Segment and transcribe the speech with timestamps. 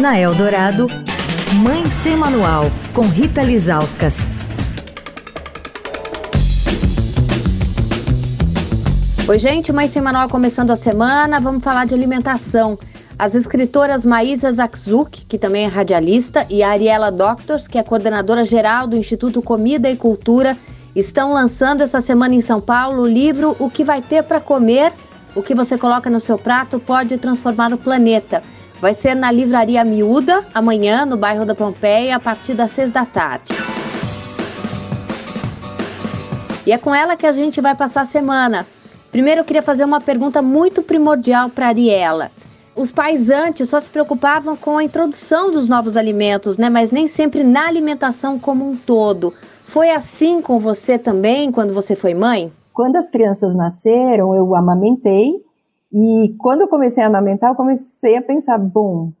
[0.00, 0.86] Na Eldorado,
[1.60, 2.62] Mãe Sem Manual,
[2.94, 4.28] com Rita Lizauskas.
[9.28, 11.40] Oi, gente, Mãe Sem Manual começando a semana.
[11.40, 12.78] Vamos falar de alimentação.
[13.18, 18.86] As escritoras Maísa Zakzuk, que também é radialista, e Ariela Doctors, que é coordenadora geral
[18.86, 20.56] do Instituto Comida e Cultura,
[20.94, 24.92] estão lançando essa semana em São Paulo o livro O que vai ter para comer,
[25.34, 28.44] o que você coloca no seu prato pode transformar o planeta.
[28.80, 33.04] Vai ser na Livraria Miúda, amanhã, no bairro da Pompeia, a partir das seis da
[33.04, 33.52] tarde.
[36.64, 38.64] E é com ela que a gente vai passar a semana.
[39.10, 42.30] Primeiro, eu queria fazer uma pergunta muito primordial para a Ariela.
[42.76, 46.70] Os pais antes só se preocupavam com a introdução dos novos alimentos, né?
[46.70, 49.34] Mas nem sempre na alimentação como um todo.
[49.66, 52.52] Foi assim com você também quando você foi mãe?
[52.72, 55.32] Quando as crianças nasceram, eu amamentei
[55.92, 59.12] e quando eu comecei a amamentar, eu comecei a pensar, bom,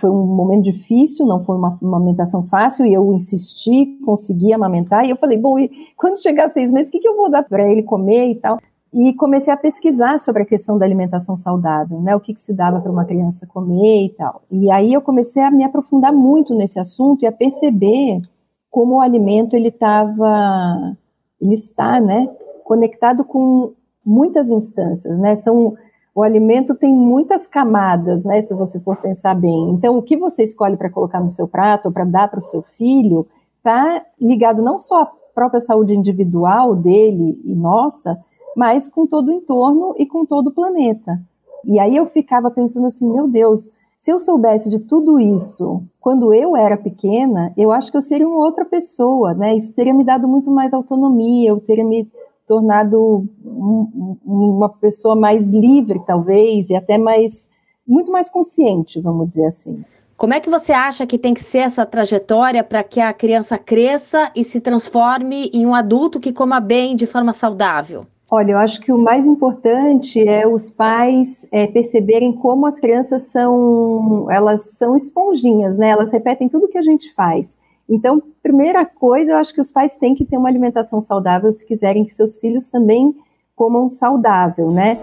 [0.00, 5.10] foi um momento difícil, não foi uma amamentação fácil, e eu insisti, consegui amamentar, e
[5.10, 5.56] eu falei, bom,
[5.96, 8.58] quando chegar seis meses, o que, que eu vou dar para ele comer e tal?
[8.92, 12.54] E comecei a pesquisar sobre a questão da alimentação saudável, né, o que, que se
[12.54, 14.42] dava para uma criança comer e tal.
[14.50, 18.22] E aí eu comecei a me aprofundar muito nesse assunto e a perceber
[18.70, 20.96] como o alimento ele estava,
[21.40, 22.28] ele está, né,
[22.64, 23.72] conectado com
[24.04, 25.76] muitas instâncias, né, são
[26.14, 28.40] o alimento tem muitas camadas, né?
[28.42, 29.70] Se você for pensar bem.
[29.70, 32.42] Então, o que você escolhe para colocar no seu prato ou para dar para o
[32.42, 33.26] seu filho
[33.58, 38.16] está ligado não só à própria saúde individual dele e nossa,
[38.56, 41.20] mas com todo o entorno e com todo o planeta.
[41.64, 43.68] E aí eu ficava pensando assim, meu Deus,
[43.98, 48.28] se eu soubesse de tudo isso quando eu era pequena, eu acho que eu seria
[48.28, 49.56] uma outra pessoa, né?
[49.56, 52.06] Isso teria me dado muito mais autonomia, eu teria me
[52.46, 53.26] tornado
[53.64, 57.48] um, uma pessoa mais livre, talvez, e até mais,
[57.86, 59.84] muito mais consciente, vamos dizer assim.
[60.16, 63.58] Como é que você acha que tem que ser essa trajetória para que a criança
[63.58, 68.06] cresça e se transforme em um adulto que coma bem de forma saudável?
[68.30, 73.28] Olha, eu acho que o mais importante é os pais é, perceberem como as crianças
[73.28, 75.90] são, elas são esponjinhas, né?
[75.90, 77.54] Elas repetem tudo que a gente faz.
[77.88, 81.66] Então, primeira coisa, eu acho que os pais têm que ter uma alimentação saudável se
[81.66, 83.14] quiserem que seus filhos também
[83.54, 84.98] comam saudável, né?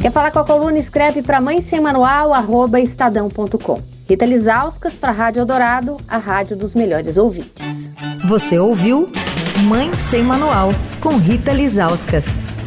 [0.00, 0.78] Quer falar com a coluna?
[0.78, 3.80] Escreve para mãe sem manual, arroba estadão.com.
[4.08, 7.94] Rita Lisauskas para a Rádio Eldorado, a rádio dos melhores ouvintes.
[8.28, 9.10] Você ouviu
[9.68, 12.57] Mãe Sem Manual, com Rita Lisauskas.